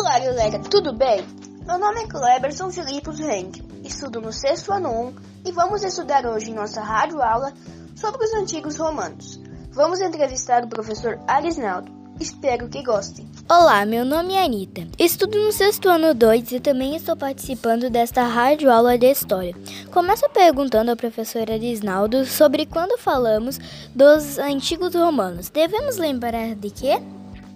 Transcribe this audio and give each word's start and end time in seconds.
Olá, 0.00 0.18
galera, 0.18 0.58
tudo 0.58 0.94
bem? 0.94 1.22
Meu 1.66 1.78
nome 1.78 2.00
é 2.00 2.06
Cleberson 2.06 2.72
Filipos 2.72 3.20
Henk, 3.20 3.62
estudo 3.84 4.18
no 4.18 4.32
sexto 4.32 4.72
ano 4.72 4.88
1 4.88 5.14
e 5.44 5.52
vamos 5.52 5.84
estudar 5.84 6.24
hoje 6.24 6.50
em 6.50 6.54
nossa 6.54 6.80
rádio 6.80 7.20
aula 7.20 7.52
sobre 7.94 8.24
os 8.24 8.32
antigos 8.32 8.78
romanos. 8.78 9.38
Vamos 9.70 10.00
entrevistar 10.00 10.64
o 10.64 10.68
professor 10.68 11.20
Arisnaldo. 11.28 11.92
Espero 12.18 12.66
que 12.70 12.82
gostem. 12.82 13.28
Olá, 13.46 13.84
meu 13.84 14.02
nome 14.06 14.32
é 14.32 14.42
Anitta. 14.42 14.88
Estudo 14.98 15.38
no 15.38 15.52
sexto 15.52 15.90
ano 15.90 16.14
2 16.14 16.52
e 16.52 16.60
também 16.60 16.96
estou 16.96 17.14
participando 17.14 17.90
desta 17.90 18.22
rádio 18.22 18.70
aula 18.70 18.96
de 18.96 19.06
história. 19.06 19.54
Começo 19.92 20.26
perguntando 20.30 20.90
ao 20.90 20.96
professor 20.96 21.50
Arisnaldo 21.50 22.24
sobre 22.24 22.64
quando 22.64 22.98
falamos 22.98 23.58
dos 23.94 24.38
antigos 24.38 24.94
romanos. 24.94 25.50
Devemos 25.50 25.98
lembrar 25.98 26.54
de 26.54 26.70
quê? 26.70 26.98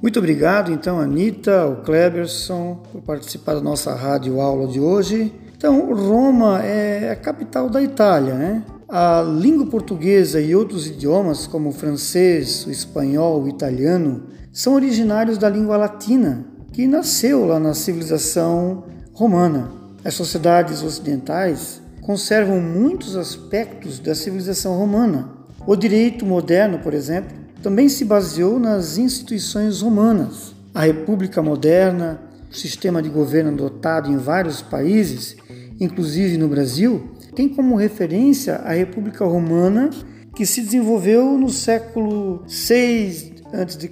Muito 0.05 0.19
obrigado, 0.19 0.71
então, 0.71 1.01
Anitta, 1.01 1.63
ao 1.63 1.77
Kleberson, 1.77 2.79
por 2.93 3.01
participar 3.01 3.55
da 3.55 3.63
nossa 3.63 3.95
rádio 3.95 4.39
aula 4.39 4.69
de 4.69 4.79
hoje. 4.79 5.33
Então, 5.57 5.95
Roma 5.95 6.63
é 6.63 7.11
a 7.11 7.17
capital 7.17 7.71
da 7.71 7.83
Itália, 7.83 8.35
né? 8.35 8.63
A 8.87 9.23
língua 9.23 9.65
portuguesa 9.65 10.43
e 10.43 10.55
outros 10.55 10.87
idiomas, 10.87 11.47
como 11.47 11.71
o 11.71 11.73
francês, 11.73 12.67
o 12.67 12.71
espanhol, 12.71 13.45
o 13.45 13.49
italiano, 13.49 14.25
são 14.53 14.75
originários 14.75 15.39
da 15.39 15.49
língua 15.49 15.79
latina, 15.79 16.45
que 16.71 16.87
nasceu 16.87 17.47
lá 17.47 17.59
na 17.59 17.73
civilização 17.73 18.85
romana. 19.15 19.73
As 20.05 20.13
sociedades 20.13 20.83
ocidentais 20.83 21.81
conservam 22.03 22.61
muitos 22.61 23.17
aspectos 23.17 23.99
da 24.01 24.15
civilização 24.15 24.77
romana. 24.77 25.31
O 25.67 25.75
direito 25.75 26.27
moderno, 26.27 26.81
por 26.81 26.93
exemplo, 26.93 27.44
também 27.65 27.89
se 27.89 28.05
baseou 28.05 28.61
nas 28.61 28.99
instituições 28.99 29.81
romanas. 29.81 30.55
A 30.75 30.83
República 30.83 31.41
Moderna, 31.41 32.21
o 32.53 32.55
sistema 32.55 33.01
de 33.01 33.09
governo 33.09 33.53
adotado 33.53 34.13
em 34.13 34.19
vários 34.19 34.61
países, 34.61 35.35
inclusive 35.81 36.37
no 36.37 36.47
Brasil, 36.47 37.09
tem 37.35 37.49
como 37.49 37.75
referência 37.75 38.57
a 38.57 38.75
República 38.75 39.25
Romana, 39.25 39.89
que 40.37 40.45
se 40.45 40.61
desenvolveu 40.61 41.39
no 41.39 41.49
século 41.49 42.45
6 42.47 43.33
a.C. 43.55 43.91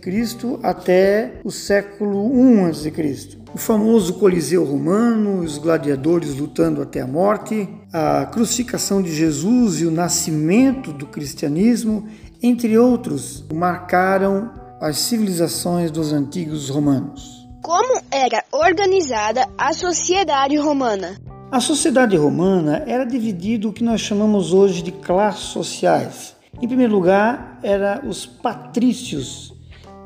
até 0.62 1.40
o 1.42 1.50
século 1.50 2.30
I 2.34 2.68
a.C. 2.68 3.38
O 3.54 3.58
famoso 3.58 4.14
Coliseu 4.14 4.64
Romano, 4.64 5.40
os 5.40 5.56
gladiadores 5.56 6.34
lutando 6.34 6.82
até 6.82 7.00
a 7.00 7.06
morte, 7.06 7.66
a 7.90 8.26
crucificação 8.26 9.00
de 9.00 9.14
Jesus 9.14 9.80
e 9.80 9.86
o 9.86 9.90
nascimento 9.90 10.92
do 10.92 11.06
cristianismo 11.06 12.06
entre 12.42 12.76
outros, 12.76 13.44
marcaram 13.54 14.50
as 14.80 14.98
civilizações 14.98 15.92
dos 15.92 16.12
antigos 16.12 16.68
romanos. 16.68 17.46
Como 17.62 18.02
era 18.10 18.42
organizada 18.50 19.46
a 19.56 19.72
sociedade 19.72 20.56
romana? 20.56 21.16
A 21.52 21.60
sociedade 21.60 22.16
romana 22.16 22.82
era 22.86 23.04
dividida 23.04 23.68
o 23.68 23.72
que 23.72 23.84
nós 23.84 24.00
chamamos 24.00 24.52
hoje 24.52 24.82
de 24.82 24.90
classes 24.90 25.44
sociais. 25.44 26.34
Em 26.60 26.66
primeiro 26.66 26.92
lugar, 26.92 27.60
eram 27.62 28.08
os 28.08 28.26
patrícios. 28.26 29.54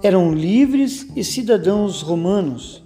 Eram 0.02 0.34
livres 0.34 1.06
e 1.16 1.24
cidadãos 1.24 2.02
romanos. 2.02 2.84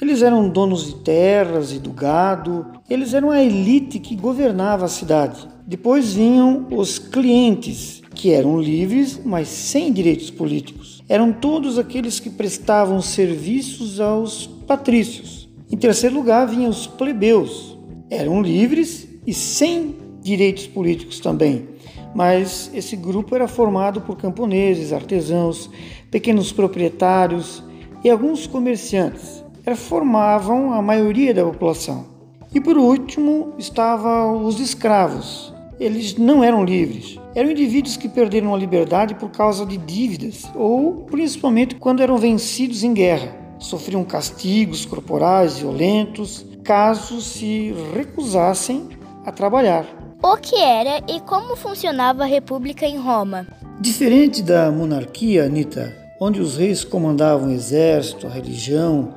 Eles 0.00 0.22
eram 0.22 0.48
donos 0.48 0.86
de 0.86 0.94
terras 0.96 1.72
e 1.72 1.78
do 1.78 1.90
gado, 1.90 2.66
eles 2.88 3.14
eram 3.14 3.30
a 3.30 3.42
elite 3.42 3.98
que 3.98 4.14
governava 4.14 4.84
a 4.84 4.88
cidade. 4.88 5.48
Depois 5.66 6.12
vinham 6.12 6.68
os 6.70 6.98
clientes, 6.98 8.02
que 8.16 8.32
eram 8.32 8.58
livres, 8.58 9.20
mas 9.24 9.46
sem 9.46 9.92
direitos 9.92 10.30
políticos. 10.30 11.04
Eram 11.08 11.32
todos 11.32 11.78
aqueles 11.78 12.18
que 12.18 12.30
prestavam 12.30 13.00
serviços 13.00 14.00
aos 14.00 14.46
patrícios. 14.66 15.48
Em 15.70 15.76
terceiro 15.76 16.16
lugar, 16.16 16.48
vinham 16.48 16.70
os 16.70 16.86
plebeus. 16.86 17.78
Eram 18.10 18.40
livres 18.40 19.06
e 19.26 19.34
sem 19.34 19.94
direitos 20.22 20.66
políticos 20.66 21.20
também. 21.20 21.68
Mas 22.14 22.70
esse 22.74 22.96
grupo 22.96 23.34
era 23.34 23.46
formado 23.46 24.00
por 24.00 24.16
camponeses, 24.16 24.92
artesãos, 24.92 25.70
pequenos 26.10 26.50
proprietários 26.50 27.62
e 28.02 28.08
alguns 28.08 28.46
comerciantes. 28.46 29.44
Formavam 29.76 30.72
a 30.72 30.80
maioria 30.80 31.34
da 31.34 31.44
população. 31.44 32.06
E 32.54 32.60
por 32.60 32.78
último, 32.78 33.52
estavam 33.58 34.46
os 34.46 34.60
escravos, 34.60 35.52
eles 35.78 36.16
não 36.16 36.42
eram 36.42 36.64
livres. 36.64 37.18
Eram 37.34 37.50
indivíduos 37.50 37.96
que 37.96 38.08
perderam 38.08 38.54
a 38.54 38.58
liberdade 38.58 39.14
por 39.14 39.30
causa 39.30 39.66
de 39.66 39.76
dívidas 39.76 40.44
ou 40.54 41.04
principalmente 41.10 41.74
quando 41.74 42.02
eram 42.02 42.16
vencidos 42.16 42.82
em 42.82 42.94
guerra. 42.94 43.36
Sofriam 43.58 44.04
castigos 44.04 44.84
corporais 44.84 45.58
violentos 45.58 46.44
caso 46.64 47.20
se 47.20 47.74
recusassem 47.94 48.88
a 49.24 49.30
trabalhar. 49.30 49.86
O 50.22 50.36
que 50.36 50.56
era 50.56 51.04
e 51.08 51.20
como 51.20 51.54
funcionava 51.54 52.24
a 52.24 52.26
república 52.26 52.86
em 52.86 52.98
Roma? 52.98 53.46
Diferente 53.80 54.42
da 54.42 54.70
monarquia, 54.72 55.44
Anitta, 55.44 55.94
onde 56.20 56.40
os 56.40 56.56
reis 56.56 56.82
comandavam 56.82 57.48
o 57.48 57.52
exército, 57.52 58.26
a 58.26 58.30
religião, 58.30 59.14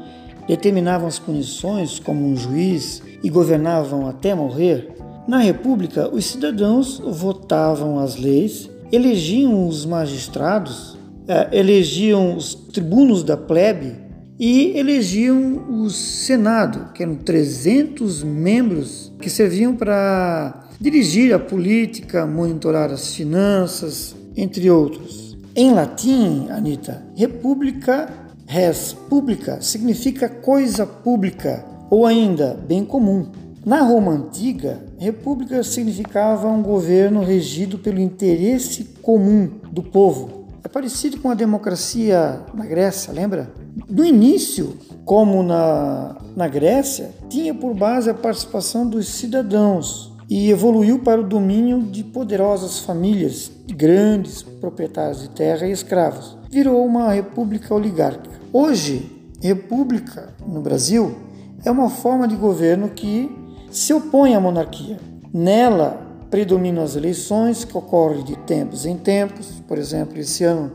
determinavam 0.48 1.08
as 1.08 1.18
punições 1.18 2.00
como 2.00 2.26
um 2.26 2.36
juiz 2.36 3.02
e 3.24 3.30
governavam 3.30 4.08
até 4.08 4.36
morrer, 4.36 4.96
na 5.30 5.38
República, 5.38 6.10
os 6.12 6.26
cidadãos 6.26 7.00
votavam 7.00 8.00
as 8.00 8.16
leis, 8.16 8.68
elegiam 8.92 9.68
os 9.68 9.86
magistrados, 9.86 10.98
é, 11.28 11.50
elegiam 11.56 12.36
os 12.36 12.56
tribunos 12.56 13.24
da 13.24 13.38
plebe 13.38 13.96
e 14.40 14.76
elegiam 14.76 15.66
o 15.70 15.90
Senado, 15.92 16.92
que 16.94 17.04
eram 17.04 17.14
300 17.14 18.24
membros 18.24 19.14
que 19.22 19.30
serviam 19.30 19.76
para 19.76 20.68
dirigir 20.82 21.32
a 21.32 21.38
política, 21.38 22.26
monitorar 22.26 22.90
as 22.90 23.14
finanças, 23.14 24.16
entre 24.36 24.68
outros. 24.72 25.38
Em 25.56 25.72
latim, 25.72 26.48
Anita, 26.50 27.04
república, 27.16 28.12
res 28.48 28.94
pública, 28.94 29.62
significa 29.62 30.28
coisa 30.28 30.88
pública 30.88 31.64
ou 31.92 32.08
ainda 32.08 32.60
bem 32.68 32.84
comum. 32.84 33.28
Na 33.70 33.84
Roma 33.84 34.14
antiga, 34.14 34.84
república 34.98 35.62
significava 35.62 36.48
um 36.48 36.64
governo 36.64 37.24
regido 37.24 37.78
pelo 37.78 38.00
interesse 38.00 38.84
comum 39.00 39.48
do 39.72 39.84
povo. 39.84 40.48
É 40.64 40.68
parecido 40.68 41.20
com 41.20 41.30
a 41.30 41.36
democracia 41.36 42.42
na 42.52 42.66
Grécia, 42.66 43.14
lembra? 43.14 43.54
No 43.88 44.04
início, 44.04 44.76
como 45.06 45.44
na, 45.44 46.18
na 46.36 46.48
Grécia, 46.48 47.12
tinha 47.30 47.54
por 47.54 47.76
base 47.76 48.10
a 48.10 48.14
participação 48.16 48.90
dos 48.90 49.08
cidadãos 49.08 50.12
e 50.28 50.50
evoluiu 50.50 50.98
para 50.98 51.22
o 51.22 51.28
domínio 51.28 51.84
de 51.84 52.04
poderosas 52.04 52.80
famílias, 52.80 53.52
de 53.68 53.76
grandes 53.76 54.42
proprietários 54.42 55.22
de 55.22 55.30
terra 55.30 55.68
e 55.68 55.72
escravos. 55.72 56.36
Virou 56.50 56.84
uma 56.84 57.14
república 57.14 57.76
oligárquica. 57.76 58.36
Hoje, 58.52 59.30
república 59.40 60.34
no 60.44 60.60
Brasil 60.60 61.16
é 61.64 61.70
uma 61.70 61.90
forma 61.92 62.28
de 62.28 62.36
governo 62.36 62.90
que 62.90 63.38
se 63.72 63.94
opõe 63.94 64.36
à 64.36 64.40
monarquia. 64.40 65.00
Nela 65.34 66.06
predominam 66.30 66.84
as 66.84 66.96
eleições, 66.96 67.64
que 67.64 67.78
ocorrem 67.78 68.24
de 68.24 68.36
tempos 68.38 68.86
em 68.86 68.98
tempos. 68.98 69.62
Por 69.68 69.78
exemplo, 69.78 70.18
esse 70.20 70.44
ano, 70.44 70.72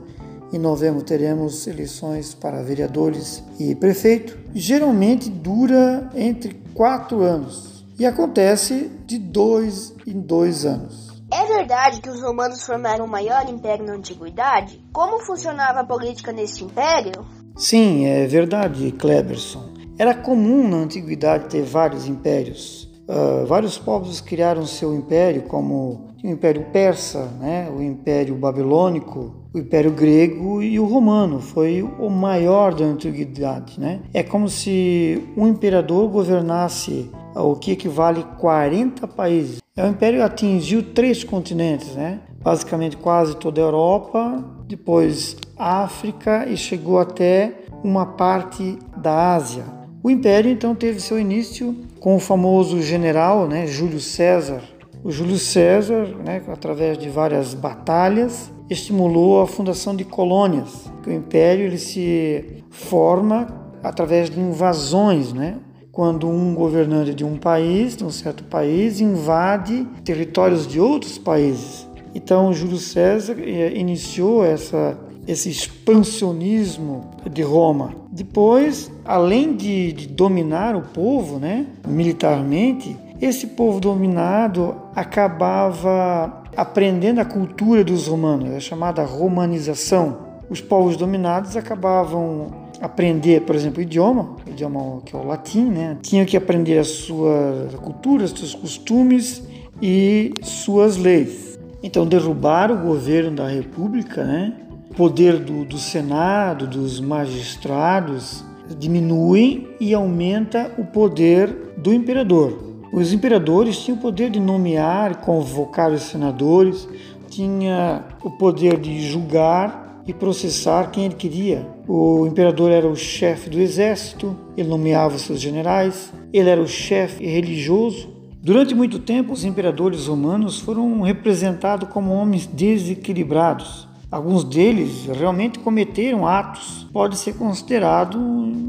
em 0.52 0.58
novembro, 0.58 1.02
teremos 1.02 1.66
eleições 1.66 2.34
para 2.34 2.62
vereadores 2.62 3.42
e 3.58 3.74
prefeito. 3.74 4.36
Geralmente 4.54 5.30
dura 5.30 6.10
entre 6.14 6.60
quatro 6.74 7.22
anos 7.22 7.84
e 7.98 8.04
acontece 8.04 8.90
de 9.06 9.18
dois 9.18 9.94
em 10.06 10.20
dois 10.20 10.64
anos. 10.64 11.12
É 11.32 11.46
verdade 11.46 12.00
que 12.00 12.08
os 12.08 12.22
romanos 12.22 12.64
formaram 12.64 13.06
o 13.06 13.08
maior 13.08 13.48
império 13.48 13.84
na 13.84 13.94
antiguidade? 13.94 14.84
Como 14.92 15.24
funcionava 15.24 15.80
a 15.80 15.84
política 15.84 16.32
nesse 16.32 16.62
império? 16.62 17.26
Sim, 17.56 18.06
é 18.06 18.26
verdade, 18.26 18.92
Kleberson. 18.92 19.73
Era 19.98 20.14
comum 20.14 20.68
na 20.68 20.78
antiguidade 20.78 21.48
ter 21.48 21.62
vários 21.62 22.08
impérios. 22.08 22.88
Uh, 23.08 23.46
vários 23.46 23.78
povos 23.78 24.20
criaram 24.20 24.64
seu 24.66 24.94
império, 24.94 25.42
como 25.42 26.14
o 26.22 26.26
Império 26.26 26.64
Persa, 26.72 27.26
né, 27.38 27.70
o 27.70 27.82
Império 27.82 28.34
Babilônico, 28.34 29.34
o 29.52 29.58
Império 29.58 29.90
Grego 29.90 30.62
e 30.62 30.80
o 30.80 30.86
Romano. 30.86 31.38
Foi 31.38 31.82
o 31.82 32.08
maior 32.08 32.74
da 32.74 32.84
antiguidade. 32.84 33.78
Né? 33.78 34.00
É 34.12 34.22
como 34.22 34.48
se 34.48 35.22
um 35.36 35.46
imperador 35.46 36.08
governasse 36.08 37.10
o 37.34 37.54
que 37.56 37.72
equivale 37.72 38.20
a 38.20 38.36
40 38.36 39.06
países. 39.08 39.58
O 39.76 39.86
império 39.86 40.24
atingiu 40.24 40.94
três 40.94 41.22
continentes, 41.22 41.94
né? 41.94 42.20
basicamente 42.44 42.96
quase 42.96 43.36
toda 43.36 43.60
a 43.60 43.64
Europa, 43.64 44.44
depois 44.66 45.36
África 45.56 46.46
e 46.46 46.56
chegou 46.56 46.98
até 46.98 47.64
uma 47.82 48.04
parte 48.04 48.78
da 48.96 49.34
Ásia. 49.34 49.83
O 50.04 50.10
império 50.10 50.50
então 50.50 50.74
teve 50.74 51.00
seu 51.00 51.18
início 51.18 51.74
com 51.98 52.14
o 52.14 52.20
famoso 52.20 52.82
general, 52.82 53.48
né, 53.48 53.66
Júlio 53.66 54.00
César. 54.00 54.60
O 55.02 55.10
Júlio 55.10 55.38
César, 55.38 56.06
né, 56.22 56.42
através 56.46 56.98
de 56.98 57.08
várias 57.08 57.54
batalhas, 57.54 58.52
estimulou 58.68 59.40
a 59.40 59.46
fundação 59.46 59.96
de 59.96 60.04
colônias. 60.04 60.90
O 61.06 61.10
império 61.10 61.64
ele 61.64 61.78
se 61.78 62.62
forma 62.68 63.46
através 63.82 64.28
de 64.28 64.38
invasões, 64.38 65.32
né? 65.32 65.56
Quando 65.90 66.28
um 66.28 66.54
governante 66.54 67.14
de 67.14 67.24
um 67.24 67.38
país, 67.38 67.96
de 67.96 68.04
um 68.04 68.10
certo 68.10 68.44
país, 68.44 69.00
invade 69.00 69.86
territórios 70.04 70.66
de 70.66 70.78
outros 70.78 71.16
países. 71.16 71.88
Então, 72.14 72.52
Júlio 72.52 72.76
César 72.76 73.36
eh, 73.38 73.72
iniciou 73.74 74.44
essa, 74.44 74.98
esse 75.26 75.48
expansionismo 75.48 77.10
de 77.30 77.42
Roma. 77.42 77.94
Depois, 78.10 78.90
além 79.04 79.56
de, 79.56 79.92
de 79.92 80.06
dominar 80.06 80.76
o 80.76 80.82
povo 80.82 81.38
né, 81.38 81.66
militarmente, 81.86 82.96
esse 83.20 83.48
povo 83.48 83.80
dominado 83.80 84.74
acabava 84.94 86.42
aprendendo 86.56 87.20
a 87.20 87.24
cultura 87.24 87.82
dos 87.82 88.06
romanos, 88.06 88.50
é 88.50 88.60
chamada 88.60 89.04
romanização. 89.04 90.34
Os 90.50 90.60
povos 90.60 90.96
dominados 90.96 91.56
acabavam 91.56 92.64
aprender, 92.80 93.42
por 93.42 93.54
exemplo, 93.54 93.78
o 93.78 93.82
idioma, 93.82 94.36
o 94.46 94.50
idioma 94.50 95.00
que 95.04 95.16
é 95.16 95.18
o 95.18 95.26
latim, 95.26 95.64
né? 95.64 95.96
Tinham 96.02 96.26
que 96.26 96.36
aprender 96.36 96.78
a 96.78 96.84
sua 96.84 97.68
cultura, 97.80 98.28
seus 98.28 98.54
costumes 98.54 99.42
e 99.80 100.32
suas 100.42 100.96
leis. 100.96 101.58
Então 101.82 102.06
derrubaram 102.06 102.76
o 102.76 102.86
governo 102.86 103.36
da 103.36 103.48
república, 103.48 104.24
né? 104.24 104.54
Poder 104.96 105.38
do, 105.38 105.64
do 105.64 105.76
senado, 105.76 106.66
dos 106.66 107.00
magistrados 107.00 108.44
diminui 108.78 109.74
e 109.80 109.92
aumenta 109.92 110.72
o 110.78 110.84
poder 110.84 111.74
do 111.76 111.92
imperador. 111.92 112.74
Os 112.92 113.12
imperadores 113.12 113.78
tinham 113.78 113.98
o 113.98 114.00
poder 114.00 114.30
de 114.30 114.38
nomear 114.38 115.20
convocar 115.20 115.90
os 115.90 116.02
senadores, 116.02 116.88
tinha 117.28 118.04
o 118.22 118.30
poder 118.30 118.78
de 118.78 119.00
julgar 119.00 120.02
e 120.06 120.12
processar 120.12 120.90
quem 120.92 121.06
ele 121.06 121.14
queria. 121.14 121.66
O 121.88 122.24
imperador 122.26 122.70
era 122.70 122.86
o 122.86 122.94
chefe 122.94 123.50
do 123.50 123.60
exército, 123.60 124.36
ele 124.56 124.68
nomeava 124.68 125.18
seus 125.18 125.40
generais, 125.40 126.12
ele 126.32 126.48
era 126.48 126.62
o 126.62 126.68
chefe 126.68 127.26
religioso. 127.26 128.08
Durante 128.40 128.74
muito 128.74 128.98
tempo, 129.00 129.32
os 129.32 129.44
imperadores 129.44 130.06
romanos 130.06 130.60
foram 130.60 131.00
representados 131.00 131.88
como 131.88 132.12
homens 132.12 132.46
desequilibrados. 132.46 133.88
Alguns 134.14 134.44
deles 134.44 135.06
realmente 135.06 135.58
cometeram 135.58 136.24
atos, 136.24 136.86
pode 136.92 137.16
ser 137.16 137.34
considerado 137.34 138.16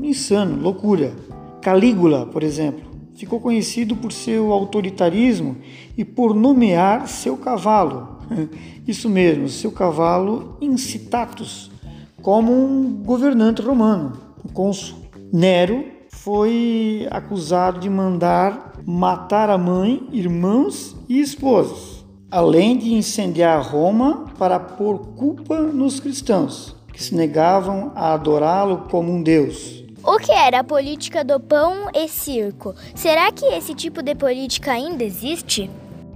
insano, 0.01 0.59
loucura. 0.59 1.13
Calígula, 1.61 2.25
por 2.25 2.41
exemplo, 2.41 2.83
ficou 3.15 3.39
conhecido 3.39 3.95
por 3.95 4.11
seu 4.11 4.51
autoritarismo 4.51 5.57
e 5.95 6.03
por 6.03 6.33
nomear 6.33 7.07
seu 7.07 7.37
cavalo, 7.37 8.17
isso 8.87 9.07
mesmo, 9.07 9.47
seu 9.47 9.71
cavalo 9.71 10.57
Incitatus, 10.59 11.69
como 12.23 12.51
um 12.51 13.03
governante 13.03 13.61
romano, 13.61 14.13
um 14.43 14.49
cônsul. 14.51 14.97
Nero 15.31 15.85
foi 16.09 17.07
acusado 17.11 17.79
de 17.79 17.87
mandar 17.87 18.73
matar 18.83 19.51
a 19.51 19.59
mãe, 19.59 20.09
irmãos 20.11 20.95
e 21.07 21.19
esposas, 21.19 21.94
além 22.35 22.77
de 22.77 22.93
incendiar 22.93 23.65
Roma 23.65 24.25
para 24.37 24.59
pôr 24.59 24.99
culpa 25.15 25.57
nos 25.57 26.01
cristãos, 26.01 26.75
que 26.91 27.01
se 27.01 27.15
negavam 27.15 27.93
a 27.95 28.11
adorá-lo 28.11 28.89
como 28.91 29.09
um 29.09 29.23
deus. 29.23 29.85
O 30.03 30.17
que 30.17 30.33
era 30.33 30.59
a 30.59 30.63
política 30.63 31.23
do 31.23 31.39
pão 31.39 31.89
e 31.95 32.09
circo? 32.09 32.75
Será 32.93 33.31
que 33.31 33.45
esse 33.45 33.73
tipo 33.73 34.03
de 34.03 34.13
política 34.13 34.73
ainda 34.73 35.01
existe? 35.01 35.71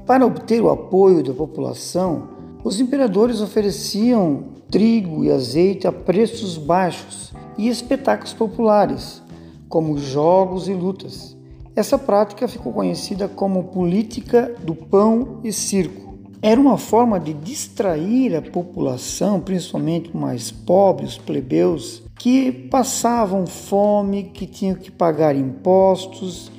Para 0.06 0.26
obter 0.26 0.62
o 0.62 0.70
apoio 0.70 1.24
da 1.24 1.34
população, 1.34 2.28
os 2.66 2.82
imperadores 2.82 3.40
ofereciam 3.40 4.44
trigo 4.70 5.24
e 5.24 5.32
azeite 5.32 5.88
a 5.88 5.92
preços 5.94 6.58
baixos 6.58 7.32
e 7.58 7.70
espetáculos 7.70 8.34
populares, 8.34 9.24
como 9.70 9.98
jogos 9.98 10.68
e 10.68 10.74
lutas. 10.74 11.38
Essa 11.78 11.98
prática 11.98 12.46
ficou 12.46 12.74
conhecida 12.74 13.30
como 13.30 13.70
política 13.70 14.54
do 14.62 14.76
pão 14.76 15.40
e 15.46 15.54
circo. 15.54 16.09
Era 16.42 16.60
uma 16.60 16.78
forma 16.78 17.20
de 17.20 17.34
distrair 17.34 18.34
a 18.34 18.42
população, 18.42 19.42
principalmente 19.42 20.16
mais 20.16 20.50
pobres, 20.52 21.18
plebeus, 21.18 22.02
que 22.18 22.50
passavam 22.50 23.46
fome, 23.46 24.32
que 24.34 24.46
tinham 24.46 24.76
que 24.76 24.90
pagar 24.90 25.36
impostos, 25.36 26.50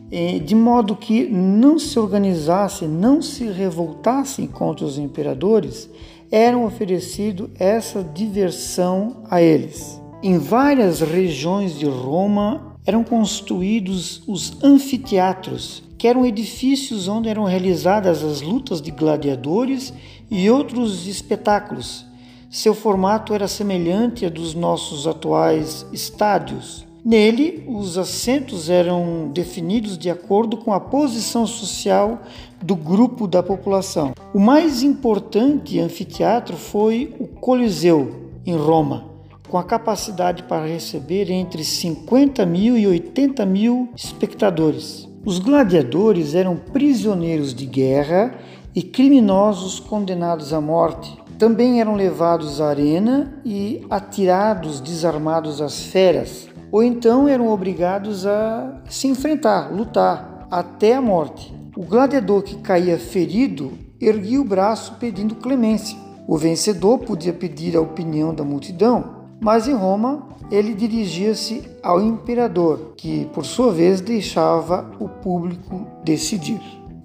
de 0.45 0.55
modo 0.55 0.97
que 0.97 1.27
não 1.29 1.79
se 1.79 1.99
organizassem, 1.99 2.89
não 2.89 3.23
se 3.23 3.45
revoltassem 3.47 4.47
contra 4.47 4.85
os 4.85 4.99
imperadores, 4.99 5.89
eram 6.31 6.65
oferecido 6.67 7.51
essa 7.59 8.03
diversão 8.03 9.23
a 9.31 9.41
eles. 9.41 10.01
Em 10.23 10.37
várias 10.37 11.01
regiões 11.01 11.79
de 11.79 11.87
Roma 11.87 12.77
eram 12.85 13.03
construídos 13.03 14.23
os 14.27 14.63
anfiteatros, 14.63 15.83
que 16.01 16.09
eram 16.09 16.25
edifícios 16.25 17.07
onde 17.07 17.29
eram 17.29 17.45
realizadas 17.45 18.25
as 18.25 18.41
lutas 18.41 18.83
de 18.83 18.91
gladiadores 18.91 19.93
e 20.31 20.51
outros 20.51 21.07
espetáculos 21.07 22.11
seu 22.51 22.75
formato 22.75 23.33
era 23.33 23.47
semelhante 23.47 24.25
ao 24.25 24.31
dos 24.31 24.55
nossos 24.55 25.07
atuais 25.07 25.87
estádios. 25.93 26.85
Nele, 27.05 27.65
os 27.69 27.97
assentos 27.97 28.69
eram 28.69 29.31
definidos 29.33 29.97
de 29.97 30.11
acordo 30.11 30.57
com 30.57 30.73
a 30.73 30.81
posição 30.81 31.47
social 31.47 32.21
do 32.61 32.75
grupo 32.75 33.29
da 33.29 33.41
população. 33.41 34.15
O 34.35 34.41
mais 34.41 34.83
importante 34.83 35.79
anfiteatro 35.79 36.57
foi 36.57 37.15
o 37.21 37.29
Coliseu, 37.29 38.31
em 38.45 38.57
Roma, 38.57 39.09
com 39.49 39.57
a 39.57 39.63
capacidade 39.63 40.43
para 40.43 40.67
receber 40.67 41.31
entre 41.31 41.63
50 41.63 42.45
mil 42.45 42.77
e 42.77 42.85
80 42.85 43.47
mil 43.47 43.91
espectadores. 43.95 45.10
Os 45.25 45.39
gladiadores 45.39 46.35
eram 46.35 46.57
prisioneiros 46.57 47.55
de 47.55 47.67
guerra 47.67 48.35
e 48.75 48.83
criminosos 48.83 49.81
condenados 49.81 50.53
à 50.53 50.61
morte 50.61 51.21
também 51.41 51.81
eram 51.81 51.95
levados 51.95 52.61
à 52.61 52.69
arena 52.69 53.33
e 53.47 53.87
atirados 53.89 54.79
desarmados 54.79 55.63
às 55.63 55.81
feras, 55.85 56.47
ou 56.71 56.83
então 56.83 57.27
eram 57.27 57.49
obrigados 57.49 58.27
a 58.27 58.83
se 58.91 59.09
enfrentar, 59.09 59.73
lutar 59.73 60.47
até 60.51 60.95
a 60.95 61.01
morte. 61.01 61.51
O 61.75 61.83
gladiador 61.83 62.43
que 62.43 62.57
caía 62.57 62.99
ferido 62.99 63.73
erguia 63.99 64.39
o 64.39 64.45
braço 64.45 64.97
pedindo 65.01 65.35
clemência. 65.35 65.97
O 66.29 66.37
vencedor 66.37 66.99
podia 66.99 67.33
pedir 67.33 67.75
a 67.75 67.81
opinião 67.81 68.35
da 68.35 68.45
multidão, 68.45 69.20
mas 69.41 69.67
em 69.67 69.75
Roma 69.75 70.29
ele 70.51 70.75
dirigia-se 70.75 71.63
ao 71.83 72.03
imperador, 72.03 72.95
que 72.97 73.25
por 73.33 73.45
sua 73.45 73.73
vez 73.73 74.01
deixava 74.01 74.91
o 74.99 75.09
público 75.09 75.87
decidir. 76.05 76.61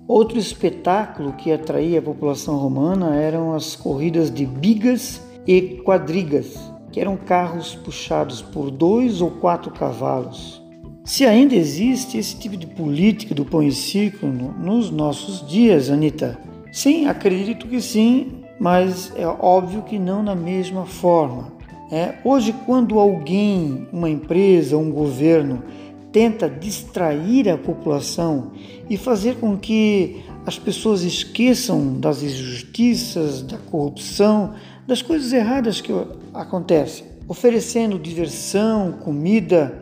Outro 0.07 0.37
espetáculo 0.37 1.33
que 1.33 1.51
atraía 1.51 1.99
a 1.99 2.01
população 2.01 2.57
romana 2.57 3.15
eram 3.15 3.53
as 3.53 3.75
corridas 3.75 4.31
de 4.31 4.45
bigas 4.45 5.21
e 5.47 5.81
quadrigas, 5.83 6.71
que 6.91 6.99
eram 6.99 7.17
carros 7.17 7.75
puxados 7.75 8.41
por 8.41 8.69
dois 8.69 9.21
ou 9.21 9.31
quatro 9.31 9.71
cavalos. 9.71 10.63
Se 11.03 11.25
ainda 11.25 11.55
existe 11.55 12.17
esse 12.17 12.35
tipo 12.35 12.57
de 12.57 12.65
política 12.65 13.35
do 13.35 13.45
pão 13.45 13.61
e 13.61 13.71
circo 13.71 14.25
nos 14.25 14.89
nossos 14.89 15.47
dias, 15.47 15.89
Anitta? 15.91 16.37
Sim, 16.71 17.05
acredito 17.05 17.67
que 17.67 17.79
sim, 17.79 18.43
mas 18.59 19.13
é 19.15 19.27
óbvio 19.27 19.83
que 19.83 19.99
não 19.99 20.23
na 20.23 20.35
mesma 20.35 20.85
forma. 20.85 21.54
É, 21.91 22.15
hoje, 22.23 22.53
quando 22.65 22.99
alguém, 22.99 23.87
uma 23.91 24.09
empresa, 24.09 24.77
um 24.77 24.91
governo 24.91 25.63
tenta 26.11 26.49
distrair 26.49 27.49
a 27.49 27.57
população 27.57 28.51
e 28.89 28.97
fazer 28.97 29.35
com 29.35 29.57
que 29.57 30.23
as 30.45 30.57
pessoas 30.57 31.01
esqueçam 31.01 31.99
das 31.99 32.23
injustiças, 32.23 33.41
da 33.41 33.57
corrupção, 33.57 34.55
das 34.87 35.01
coisas 35.01 35.33
erradas 35.33 35.81
que 35.81 35.91
acontecem, 36.33 37.05
oferecendo 37.27 37.99
diversão, 37.99 38.93
comida. 38.93 39.81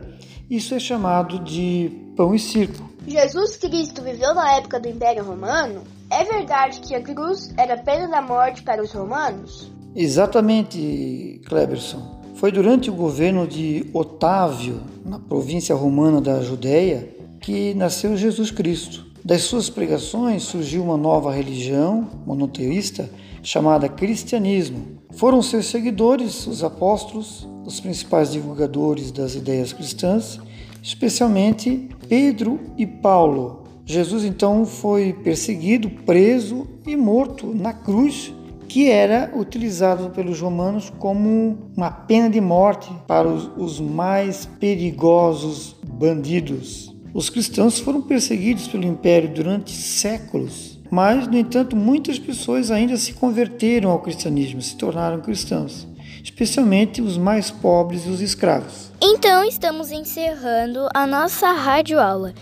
Isso 0.50 0.74
é 0.74 0.78
chamado 0.78 1.38
de 1.38 1.90
pão 2.16 2.34
e 2.34 2.38
circo. 2.38 2.90
Jesus 3.06 3.56
Cristo 3.56 4.02
viveu 4.02 4.34
na 4.34 4.56
época 4.56 4.80
do 4.80 4.88
Império 4.88 5.24
Romano? 5.24 5.82
É 6.10 6.24
verdade 6.24 6.80
que 6.80 6.94
a 6.94 7.00
cruz 7.00 7.52
era 7.56 7.76
pena 7.76 8.08
da 8.08 8.22
morte 8.22 8.62
para 8.62 8.82
os 8.82 8.92
romanos? 8.92 9.70
Exatamente, 9.96 11.40
Kleberson. 11.46 12.20
Foi 12.34 12.50
durante 12.50 12.90
o 12.90 12.94
governo 12.94 13.46
de 13.46 13.86
Otávio, 13.92 14.80
na 15.04 15.20
província 15.20 15.72
romana 15.74 16.20
da 16.20 16.42
Judéia, 16.42 17.08
que 17.40 17.74
nasceu 17.74 18.16
Jesus 18.16 18.50
Cristo. 18.50 19.06
Das 19.24 19.42
suas 19.42 19.70
pregações 19.70 20.42
surgiu 20.42 20.82
uma 20.82 20.96
nova 20.96 21.32
religião 21.32 22.08
monoteísta 22.26 23.08
chamada 23.40 23.88
cristianismo. 23.88 24.98
Foram 25.12 25.40
seus 25.40 25.66
seguidores, 25.66 26.44
os 26.48 26.64
apóstolos, 26.64 27.48
os 27.64 27.78
principais 27.78 28.32
divulgadores 28.32 29.12
das 29.12 29.36
ideias 29.36 29.72
cristãs, 29.72 30.40
especialmente 30.82 31.88
Pedro 32.08 32.58
e 32.76 32.84
Paulo. 32.84 33.62
Jesus 33.86 34.24
então 34.24 34.66
foi 34.66 35.12
perseguido, 35.12 35.88
preso 35.88 36.66
e 36.84 36.96
morto 36.96 37.54
na 37.54 37.72
cruz 37.72 38.32
que 38.68 38.90
era 38.90 39.30
utilizado 39.34 40.10
pelos 40.10 40.40
romanos 40.40 40.92
como 40.98 41.70
uma 41.76 41.90
pena 41.90 42.28
de 42.28 42.40
morte 42.40 42.90
para 43.06 43.28
os, 43.28 43.50
os 43.56 43.80
mais 43.80 44.46
perigosos 44.58 45.76
bandidos. 45.86 46.94
Os 47.12 47.30
cristãos 47.30 47.78
foram 47.78 48.02
perseguidos 48.02 48.66
pelo 48.66 48.84
império 48.84 49.28
durante 49.28 49.70
séculos, 49.70 50.80
mas, 50.90 51.26
no 51.28 51.36
entanto, 51.36 51.76
muitas 51.76 52.18
pessoas 52.18 52.70
ainda 52.70 52.96
se 52.96 53.12
converteram 53.14 53.90
ao 53.90 54.00
cristianismo, 54.00 54.60
se 54.60 54.76
tornaram 54.76 55.20
cristãos, 55.20 55.86
especialmente 56.22 57.00
os 57.00 57.16
mais 57.16 57.50
pobres 57.50 58.06
e 58.06 58.08
os 58.08 58.20
escravos. 58.20 58.90
Então, 59.00 59.44
estamos 59.44 59.92
encerrando 59.92 60.88
a 60.92 61.06
nossa 61.06 61.52
rádio 61.52 62.00
aula. 62.00 62.34